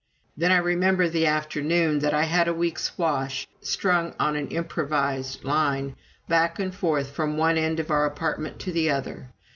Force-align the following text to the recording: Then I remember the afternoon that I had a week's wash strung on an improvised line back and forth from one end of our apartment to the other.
Then 0.35 0.51
I 0.51 0.57
remember 0.57 1.07
the 1.07 1.27
afternoon 1.27 1.99
that 1.99 2.11
I 2.11 2.23
had 2.23 2.47
a 2.47 2.55
week's 2.55 2.97
wash 2.97 3.47
strung 3.61 4.15
on 4.19 4.35
an 4.35 4.47
improvised 4.47 5.43
line 5.43 5.95
back 6.27 6.57
and 6.57 6.73
forth 6.73 7.11
from 7.11 7.37
one 7.37 7.55
end 7.55 7.79
of 7.79 7.91
our 7.91 8.07
apartment 8.07 8.57
to 8.61 8.71
the 8.71 8.89
other. 8.89 9.29